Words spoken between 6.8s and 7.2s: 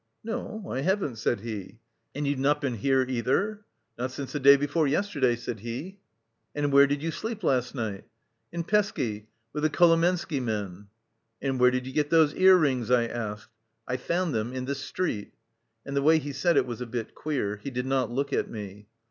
did you